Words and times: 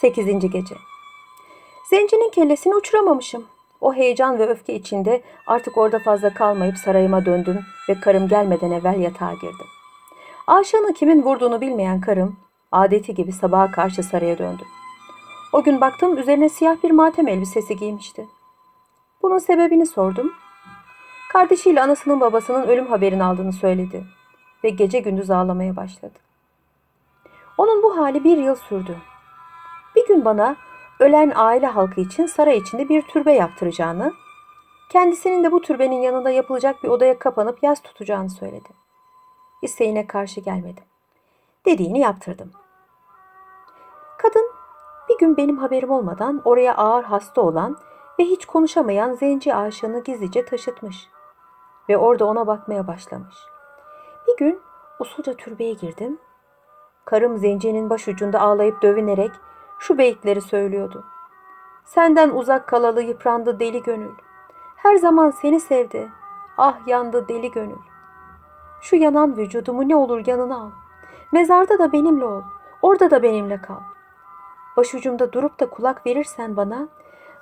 8. 0.00 0.50
Gece 0.50 0.76
Zencinin 1.90 2.30
kellesini 2.30 2.74
uçuramamışım. 2.74 3.46
O 3.80 3.94
heyecan 3.94 4.38
ve 4.38 4.46
öfke 4.46 4.74
içinde 4.74 5.22
artık 5.46 5.78
orada 5.78 5.98
fazla 5.98 6.34
kalmayıp 6.34 6.76
sarayıma 6.76 7.24
döndüm 7.24 7.60
ve 7.88 8.00
karım 8.00 8.28
gelmeden 8.28 8.70
evvel 8.70 9.00
yatağa 9.00 9.32
girdim. 9.32 9.66
Aşığını 10.46 10.94
kimin 10.94 11.22
vurduğunu 11.22 11.60
bilmeyen 11.60 12.00
karım 12.00 12.36
adeti 12.72 13.14
gibi 13.14 13.32
sabaha 13.32 13.70
karşı 13.70 14.02
saraya 14.02 14.38
döndü. 14.38 14.62
O 15.52 15.62
gün 15.62 15.80
baktım 15.80 16.18
üzerine 16.18 16.48
siyah 16.48 16.76
bir 16.84 16.90
matem 16.90 17.28
elbisesi 17.28 17.76
giymişti. 17.76 18.26
Bunun 19.22 19.38
sebebini 19.38 19.86
sordum. 19.86 20.32
Kardeşiyle 21.32 21.82
anasının 21.82 22.20
babasının 22.20 22.62
ölüm 22.62 22.86
haberini 22.86 23.24
aldığını 23.24 23.52
söyledi 23.52 24.04
ve 24.64 24.68
gece 24.68 24.98
gündüz 24.98 25.30
ağlamaya 25.30 25.76
başladı. 25.76 26.18
Onun 27.58 27.82
bu 27.82 27.96
hali 27.96 28.24
bir 28.24 28.38
yıl 28.38 28.54
sürdü. 28.54 28.96
Gün 30.08 30.24
bana 30.24 30.56
ölen 31.00 31.32
aile 31.34 31.66
halkı 31.66 32.00
için 32.00 32.26
saray 32.26 32.58
içinde 32.58 32.88
bir 32.88 33.02
türbe 33.02 33.32
yaptıracağını, 33.32 34.12
kendisinin 34.92 35.44
de 35.44 35.52
bu 35.52 35.60
türbenin 35.60 36.00
yanında 36.00 36.30
yapılacak 36.30 36.82
bir 36.82 36.88
odaya 36.88 37.18
kapanıp 37.18 37.62
yas 37.62 37.80
tutacağını 37.80 38.30
söyledi. 38.30 38.68
İsteğine 39.62 40.06
karşı 40.06 40.40
gelmedim. 40.40 40.84
Dediğini 41.66 42.00
yaptırdım. 42.00 42.52
Kadın 44.18 44.50
bir 45.08 45.18
gün 45.18 45.36
benim 45.36 45.58
haberim 45.58 45.90
olmadan 45.90 46.42
oraya 46.44 46.76
ağır 46.76 47.04
hasta 47.04 47.40
olan 47.40 47.76
ve 48.18 48.24
hiç 48.24 48.46
konuşamayan 48.46 49.12
zenci 49.12 49.54
aşığını 49.54 50.02
gizlice 50.04 50.44
taşıtmış 50.44 51.08
ve 51.88 51.96
orada 51.96 52.24
ona 52.24 52.46
bakmaya 52.46 52.86
başlamış. 52.86 53.36
Bir 54.28 54.36
gün 54.36 54.60
usulca 54.98 55.34
türbeye 55.34 55.72
girdim. 55.72 56.18
Karım 57.04 57.38
zencinin 57.38 57.90
başucunda 57.90 58.40
ağlayıp 58.40 58.82
dövünerek 58.82 59.30
şu 59.78 59.98
beyitleri 59.98 60.40
söylüyordu. 60.40 61.04
Senden 61.84 62.30
uzak 62.30 62.66
kalalı 62.66 63.02
yıprandı 63.02 63.60
deli 63.60 63.82
gönül. 63.82 64.14
Her 64.76 64.96
zaman 64.96 65.30
seni 65.30 65.60
sevdi. 65.60 66.12
Ah 66.58 66.86
yandı 66.86 67.28
deli 67.28 67.50
gönül. 67.50 67.78
Şu 68.80 68.96
yanan 68.96 69.36
vücudumu 69.36 69.88
ne 69.88 69.96
olur 69.96 70.26
yanına 70.26 70.56
al. 70.56 70.70
Mezarda 71.32 71.78
da 71.78 71.92
benimle 71.92 72.24
ol. 72.24 72.42
Orada 72.82 73.10
da 73.10 73.22
benimle 73.22 73.62
kal. 73.62 73.80
Başucumda 74.76 75.32
durup 75.32 75.60
da 75.60 75.70
kulak 75.70 76.06
verirsen 76.06 76.56
bana, 76.56 76.88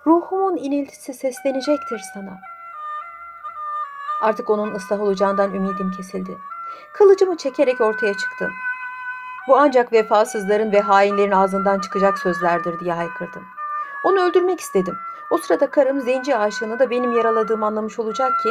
ruhumun 0.07 0.57
iniltisi 0.57 1.15
seslenecektir 1.15 2.01
sana. 2.15 2.39
Artık 4.23 4.51
onun 4.51 4.75
ıslah 4.75 5.01
olacağından 5.01 5.55
ümidim 5.55 5.93
kesildi. 5.97 6.39
Kılıcımı 6.93 7.37
çekerek 7.37 7.81
ortaya 7.81 8.15
çıktım. 8.15 8.51
Bu 9.49 9.59
ancak 9.59 9.93
vefasızların 9.93 10.73
ve 10.73 10.81
hainlerin 10.81 11.31
ağzından 11.31 11.81
çıkacak 11.81 12.19
sözlerdir 12.19 12.81
diye 12.81 12.93
haykırdım. 12.93 13.45
Onu 14.05 14.21
öldürmek 14.21 14.61
istedim. 14.61 14.95
O 15.31 15.39
sırada 15.39 15.71
karım 15.71 16.01
zenci 16.01 16.37
aşığını 16.37 16.79
da 16.79 16.91
benim 16.91 17.17
yaraladığımı 17.17 17.67
anlamış 17.67 17.99
olacak 17.99 18.33
ki 18.43 18.49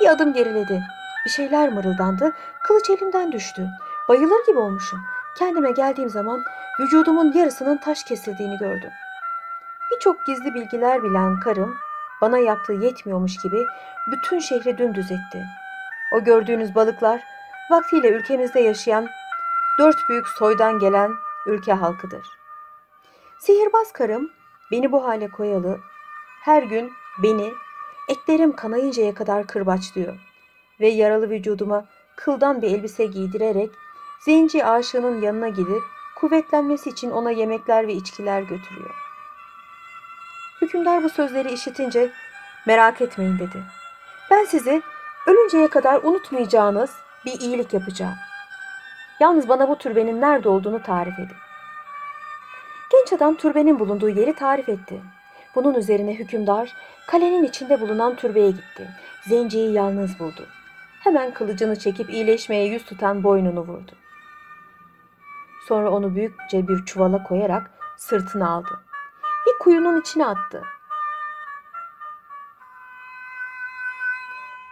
bir 0.00 0.08
adım 0.08 0.32
geriledi. 0.32 0.82
Bir 1.24 1.30
şeyler 1.30 1.72
mırıldandı. 1.72 2.32
Kılıç 2.62 2.90
elimden 2.90 3.32
düştü. 3.32 3.66
Bayılır 4.08 4.46
gibi 4.46 4.58
olmuşum. 4.58 5.00
Kendime 5.38 5.70
geldiğim 5.70 6.10
zaman 6.10 6.42
vücudumun 6.80 7.32
yarısının 7.32 7.76
taş 7.76 8.04
kesildiğini 8.04 8.58
gördüm. 8.58 8.90
Birçok 9.90 10.26
gizli 10.26 10.54
bilgiler 10.54 11.02
bilen 11.02 11.40
karım 11.40 11.74
bana 12.20 12.38
yaptığı 12.38 12.72
yetmiyormuş 12.72 13.36
gibi 13.42 13.66
bütün 14.12 14.38
şehri 14.38 14.78
dümdüz 14.78 15.12
etti. 15.12 15.44
O 16.12 16.24
gördüğünüz 16.24 16.74
balıklar 16.74 17.20
vaktiyle 17.70 18.08
ülkemizde 18.08 18.60
yaşayan 18.60 19.08
dört 19.78 20.08
büyük 20.08 20.28
soydan 20.28 20.78
gelen 20.78 21.12
ülke 21.46 21.72
halkıdır. 21.72 22.26
Sihirbaz 23.38 23.92
karım 23.92 24.30
beni 24.70 24.92
bu 24.92 25.04
hale 25.04 25.30
koyalı 25.30 25.80
her 26.42 26.62
gün 26.62 26.92
beni 27.22 27.54
etlerim 28.08 28.56
kanayıncaya 28.56 29.14
kadar 29.14 29.46
kırbaçlıyor 29.46 30.14
ve 30.80 30.88
yaralı 30.88 31.30
vücuduma 31.30 31.84
kıldan 32.16 32.62
bir 32.62 32.68
elbise 32.68 33.06
giydirerek 33.06 33.70
zenci 34.20 34.64
aşığının 34.64 35.20
yanına 35.20 35.48
gidip 35.48 35.82
kuvvetlenmesi 36.16 36.90
için 36.90 37.10
ona 37.10 37.30
yemekler 37.30 37.86
ve 37.88 37.92
içkiler 37.92 38.40
götürüyor. 38.40 38.94
Hükümdar 40.60 41.02
bu 41.02 41.08
sözleri 41.08 41.52
işitince 41.52 42.10
merak 42.66 43.00
etmeyin 43.00 43.38
dedi. 43.38 43.62
Ben 44.30 44.44
sizi 44.44 44.82
ölünceye 45.26 45.68
kadar 45.68 46.02
unutmayacağınız 46.02 46.90
bir 47.24 47.40
iyilik 47.40 47.72
yapacağım. 47.72 48.14
Yalnız 49.22 49.48
bana 49.48 49.68
bu 49.68 49.78
türbenin 49.78 50.20
nerede 50.20 50.48
olduğunu 50.48 50.82
tarif 50.82 51.18
edin. 51.18 51.36
Genç 52.92 53.12
adam 53.12 53.34
türbenin 53.34 53.78
bulunduğu 53.78 54.08
yeri 54.08 54.34
tarif 54.34 54.68
etti. 54.68 55.00
Bunun 55.54 55.74
üzerine 55.74 56.14
hükümdar 56.14 56.72
kalenin 57.06 57.44
içinde 57.44 57.80
bulunan 57.80 58.16
türbeye 58.16 58.50
gitti. 58.50 58.88
Zenciyi 59.28 59.72
yalnız 59.72 60.18
buldu. 60.18 60.46
Hemen 61.00 61.34
kılıcını 61.34 61.78
çekip 61.78 62.10
iyileşmeye 62.10 62.66
yüz 62.66 62.84
tutan 62.84 63.24
boynunu 63.24 63.60
vurdu. 63.60 63.92
Sonra 65.68 65.90
onu 65.90 66.14
büyükçe 66.14 66.68
bir 66.68 66.84
çuvala 66.84 67.22
koyarak 67.22 67.70
sırtına 67.96 68.50
aldı. 68.50 68.80
Bir 69.46 69.58
kuyunun 69.58 70.00
içine 70.00 70.26
attı. 70.26 70.62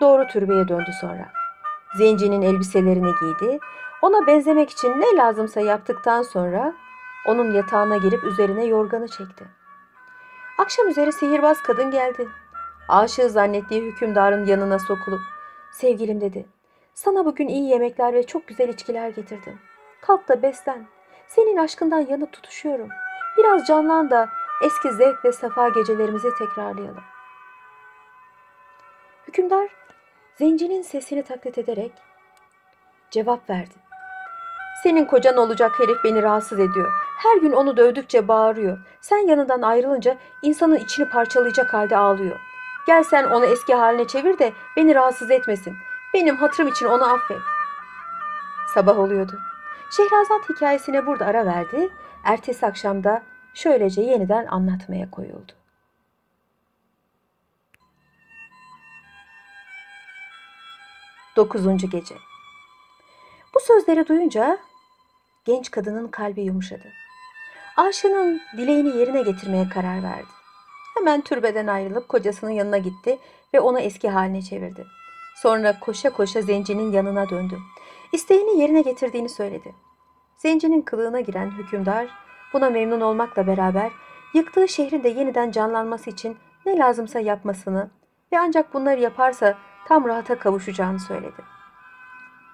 Doğru 0.01 0.27
türbeye 0.27 0.69
döndü 0.69 0.91
sonra. 1.01 1.40
Zencinin 1.97 2.43
elbiselerini 2.43 3.13
giydi. 3.21 3.59
Ona 4.03 4.27
benzemek 4.27 4.71
için 4.71 5.01
ne 5.01 5.17
lazımsa 5.17 5.61
yaptıktan 5.61 6.23
sonra 6.23 6.73
onun 7.27 7.53
yatağına 7.53 7.97
girip 7.97 8.25
üzerine 8.25 8.65
yorganı 8.65 9.09
çekti. 9.09 9.45
Akşam 10.59 10.89
üzeri 10.89 11.13
sihirbaz 11.13 11.63
kadın 11.63 11.91
geldi. 11.91 12.29
Aşığı 12.89 13.31
zannettiği 13.31 13.83
hükümdarın 13.83 14.47
yanına 14.47 14.79
sokulup 14.79 15.21
sevgilim 15.73 16.21
dedi. 16.21 16.47
Sana 16.95 17.25
bugün 17.25 17.49
iyi 17.49 17.69
yemekler 17.69 18.15
ve 18.15 18.27
çok 18.27 18.49
güzel 18.49 18.69
içkiler 18.69 19.09
getirdim. 19.09 19.59
Kalk 20.01 20.29
da 20.29 20.43
beslen. 20.43 20.87
Senin 21.29 21.57
aşkından 21.57 22.01
yanıp 22.01 22.33
tutuşuyorum. 22.33 22.89
Biraz 23.39 23.67
canlan 23.67 24.11
da 24.11 24.29
eski 24.65 24.93
zevk 24.93 25.25
ve 25.25 25.33
sefa 25.33 25.69
gecelerimizi 25.69 26.29
tekrarlayalım. 26.39 27.05
Hükümdar 29.29 29.80
zencinin 30.39 30.83
sesini 30.83 31.23
taklit 31.23 31.59
ederek 31.59 31.93
cevap 33.11 33.51
verdi. 33.51 33.75
Senin 34.83 35.05
kocan 35.05 35.37
olacak 35.37 35.81
herif 35.81 35.97
beni 36.05 36.23
rahatsız 36.23 36.59
ediyor. 36.59 36.93
Her 37.19 37.37
gün 37.37 37.53
onu 37.53 37.77
dövdükçe 37.77 38.29
bağırıyor. 38.29 38.79
Sen 39.01 39.29
yanından 39.29 39.63
ayrılınca 39.63 40.17
insanın 40.43 40.77
içini 40.77 41.09
parçalayacak 41.09 41.75
halde 41.75 41.97
ağlıyor. 41.97 42.41
Gel 42.87 43.03
sen 43.03 43.25
onu 43.25 43.45
eski 43.45 43.75
haline 43.75 44.07
çevir 44.07 44.39
de 44.39 44.53
beni 44.77 44.95
rahatsız 44.95 45.31
etmesin. 45.31 45.77
Benim 46.15 46.37
hatırım 46.37 46.69
için 46.69 46.87
onu 46.87 47.15
affet. 47.15 47.41
Sabah 48.75 48.99
oluyordu. 48.99 49.39
Şehrazat 49.97 50.49
hikayesine 50.49 51.07
burada 51.07 51.27
ara 51.27 51.47
verdi. 51.47 51.89
Ertesi 52.25 52.67
akşamda 52.67 53.23
şöylece 53.55 54.03
yeniden 54.03 54.47
anlatmaya 54.47 55.11
koyuldu. 55.11 55.60
Dokuzuncu 61.41 61.91
gece. 61.91 62.15
Bu 63.55 63.61
sözleri 63.61 64.09
duyunca 64.09 64.59
genç 65.45 65.71
kadının 65.71 66.09
kalbi 66.09 66.41
yumuşadı. 66.41 66.93
Aşığının 67.77 68.41
dileğini 68.57 68.97
yerine 68.97 69.23
getirmeye 69.23 69.69
karar 69.69 70.03
verdi. 70.03 70.29
Hemen 70.95 71.21
türbeden 71.21 71.67
ayrılıp 71.67 72.09
kocasının 72.09 72.51
yanına 72.51 72.79
gitti 72.79 73.19
ve 73.55 73.61
onu 73.61 73.81
eski 73.81 74.09
haline 74.09 74.43
çevirdi. 74.43 74.87
Sonra 75.37 75.81
koşa 75.81 76.11
koşa 76.11 76.43
zencinin 76.43 76.93
yanına 76.93 77.31
döndü. 77.31 77.59
İsteğini 78.13 78.61
yerine 78.61 78.83
getirdiğini 78.83 79.29
söyledi. 79.29 79.75
Zencinin 80.37 80.83
kılığına 80.83 81.21
giren 81.21 81.51
hükümdar 81.51 82.09
buna 82.53 82.71
memnun 82.71 83.01
olmakla 83.01 83.47
beraber 83.47 83.91
yıktığı 84.35 84.69
şehrin 84.69 85.05
de 85.05 85.09
yeniden 85.09 85.51
canlanması 85.51 86.11
için 86.11 86.37
ne 86.67 86.79
lazımsa 86.79 87.21
yapmasını 87.21 87.91
ve 88.33 88.39
ancak 88.39 88.75
bunları 88.75 89.01
yaparsa 89.01 89.59
tam 89.85 90.05
rahata 90.05 90.39
kavuşacağını 90.39 91.01
söyledi. 91.01 91.43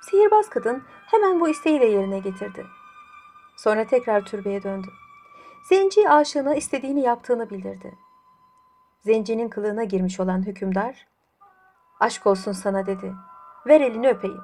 Sihirbaz 0.00 0.48
kadın 0.50 0.82
hemen 1.06 1.40
bu 1.40 1.48
isteği 1.48 1.80
de 1.80 1.84
yerine 1.84 2.18
getirdi. 2.18 2.66
Sonra 3.56 3.84
tekrar 3.84 4.24
türbeye 4.24 4.62
döndü. 4.62 4.88
Zenci 5.68 6.10
aşığına 6.10 6.54
istediğini 6.54 7.00
yaptığını 7.00 7.50
bildirdi. 7.50 7.98
Zencinin 9.00 9.48
kılığına 9.48 9.84
girmiş 9.84 10.20
olan 10.20 10.46
hükümdar, 10.46 11.06
aşk 12.00 12.26
olsun 12.26 12.52
sana 12.52 12.86
dedi. 12.86 13.14
Ver 13.66 13.80
elini 13.80 14.08
öpeyim. 14.08 14.42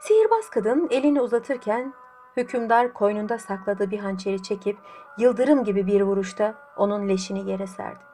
Sihirbaz 0.00 0.50
kadın 0.50 0.88
elini 0.90 1.20
uzatırken 1.20 1.94
hükümdar 2.36 2.92
koynunda 2.92 3.38
sakladığı 3.38 3.90
bir 3.90 3.98
hançeri 3.98 4.42
çekip 4.42 4.78
yıldırım 5.18 5.64
gibi 5.64 5.86
bir 5.86 6.00
vuruşta 6.00 6.54
onun 6.76 7.08
leşini 7.08 7.50
yere 7.50 7.66
serdi. 7.66 8.07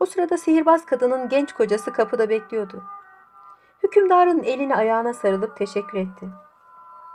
Bu 0.00 0.06
sırada 0.06 0.36
sihirbaz 0.36 0.86
kadının 0.86 1.28
genç 1.28 1.52
kocası 1.52 1.92
kapıda 1.92 2.28
bekliyordu. 2.28 2.82
Hükümdarın 3.82 4.42
elini 4.42 4.76
ayağına 4.76 5.14
sarılıp 5.14 5.56
teşekkür 5.56 5.98
etti. 5.98 6.28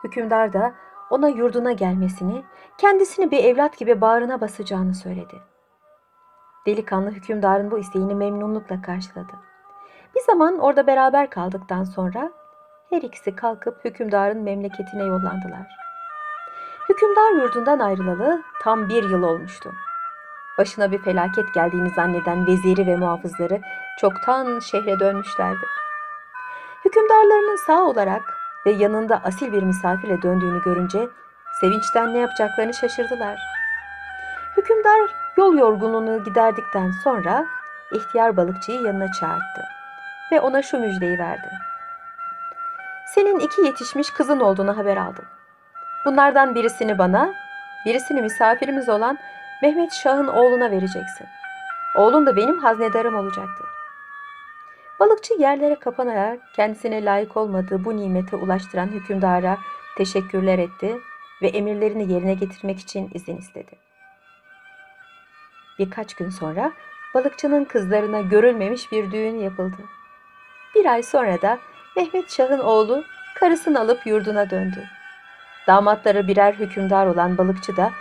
Hükümdar 0.04 0.54
da 0.54 0.74
ona 1.10 1.28
yurduna 1.28 1.72
gelmesini, 1.72 2.44
kendisini 2.78 3.32
bir 3.32 3.44
evlat 3.44 3.78
gibi 3.78 4.02
bağrına 4.02 4.42
basacağını 4.42 4.94
söyledi. 4.96 5.42
Delikanlı 6.66 7.12
hükümdarın 7.12 7.72
bu 7.72 7.80
isteğini 7.80 8.16
memnunlukla 8.16 8.82
karşıladı. 8.82 9.34
Bir 10.16 10.22
zaman 10.22 10.60
orada 10.60 10.88
beraber 10.88 11.30
kaldıktan 11.30 11.84
sonra 11.84 12.32
her 12.90 13.02
ikisi 13.02 13.36
kalkıp 13.36 13.86
hükümdarın 13.86 14.42
memleketine 14.42 15.04
yollandılar. 15.04 15.68
Hükümdar 16.90 17.32
yurdundan 17.32 17.80
ayrılalı 17.80 18.42
tam 18.62 18.90
bir 18.90 19.10
yıl 19.10 19.24
olmuştu. 19.24 19.72
Başına 20.58 20.92
bir 20.92 20.98
felaket 20.98 21.54
geldiğini 21.54 21.90
zanneden 21.90 22.48
veziri 22.48 22.88
ve 22.88 22.96
muhafızları 22.96 23.62
çoktan 24.00 24.60
şehre 24.60 25.00
dönmüşlerdi. 25.00 25.66
Hükümdarlarının 26.86 27.56
sağ 27.56 27.82
olarak 27.82 28.22
ve 28.66 28.72
yanında 28.72 29.24
asil 29.24 29.54
bir 29.54 29.64
misafirle 29.64 30.22
döndüğünü 30.22 30.62
görünce 30.64 31.10
sevinçten 31.62 32.14
ne 32.14 32.18
yapacaklarını 32.18 32.74
şaşırdılar. 32.74 33.40
Hükümdar 34.58 35.00
yol 35.38 35.58
yorgunluğunu 35.58 36.24
giderdikten 36.24 36.92
sonra 37.04 37.46
ihtiyar 37.92 38.38
balıkçıyı 38.38 38.82
yanına 38.82 39.12
çağırdı 39.12 39.68
ve 40.32 40.42
ona 40.42 40.62
şu 40.62 40.80
müjdeyi 40.80 41.20
verdi. 41.20 41.50
Senin 43.16 43.40
iki 43.40 43.62
yetişmiş 43.62 44.10
kızın 44.10 44.40
olduğunu 44.40 44.78
haber 44.78 44.98
aldım. 44.98 45.26
Bunlardan 46.06 46.56
birisini 46.56 46.98
bana, 46.98 47.34
birisini 47.86 48.22
misafirimiz 48.22 48.90
olan 48.90 49.18
Mehmet 49.64 49.94
Şah'ın 49.94 50.28
oğluna 50.28 50.72
vereceksin. 50.72 51.28
Oğlun 51.98 52.26
da 52.26 52.36
benim 52.36 52.60
haznedarım 52.60 53.16
olacaktır. 53.16 53.68
Balıkçı 55.00 55.34
yerlere 55.40 55.76
kapanarak 55.76 56.40
kendisine 56.56 57.06
layık 57.06 57.38
olmadığı 57.38 57.86
bu 57.86 57.98
nimete 57.98 58.36
ulaştıran 58.36 58.88
hükümdara 58.88 59.58
teşekkürler 59.98 60.60
etti 60.60 60.98
ve 61.42 61.48
emirlerini 61.48 62.14
yerine 62.14 62.34
getirmek 62.34 62.80
için 62.80 63.12
izin 63.14 63.38
istedi. 63.38 63.72
Birkaç 65.80 66.14
gün 66.14 66.30
sonra 66.30 66.72
balıkçının 67.14 67.66
kızlarına 67.66 68.22
görülmemiş 68.22 68.92
bir 68.92 69.12
düğün 69.12 69.40
yapıldı. 69.40 69.84
Bir 70.76 70.86
ay 70.86 71.04
sonra 71.04 71.42
da 71.42 71.60
Mehmet 71.96 72.32
Şah'ın 72.32 72.60
oğlu 72.60 73.04
karısını 73.36 73.80
alıp 73.80 74.08
yurduna 74.08 74.50
döndü. 74.50 74.84
Damatları 75.68 76.28
birer 76.28 76.54
hükümdar 76.54 77.08
olan 77.08 77.38
balıkçı 77.38 77.78
da 77.78 77.92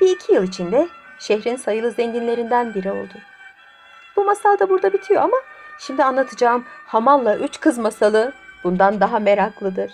bir 0.00 0.10
iki 0.16 0.32
yıl 0.32 0.42
içinde 0.42 0.88
şehrin 1.22 1.56
sayılı 1.56 1.90
zenginlerinden 1.90 2.74
biri 2.74 2.90
oldu. 2.90 3.14
Bu 4.16 4.24
masal 4.24 4.58
da 4.58 4.68
burada 4.68 4.92
bitiyor 4.92 5.22
ama 5.22 5.36
şimdi 5.78 6.04
anlatacağım 6.04 6.64
Hamal'la 6.86 7.36
Üç 7.36 7.60
Kız 7.60 7.78
masalı 7.78 8.32
bundan 8.64 9.00
daha 9.00 9.18
meraklıdır. 9.18 9.92